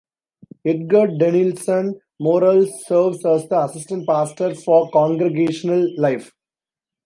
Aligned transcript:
Edgard 0.65 1.19
Danielsen-Morales 1.19 2.87
serves 2.87 3.23
as 3.23 3.47
the 3.49 3.63
Assistant 3.65 4.07
Pastor 4.07 4.55
for 4.55 4.89
Congregational 4.89 5.93
Life. 5.95 6.33